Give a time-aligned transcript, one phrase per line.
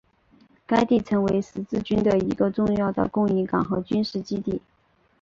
[0.65, 4.59] 该地曾为十字军的一个重要的供应港和军事基地。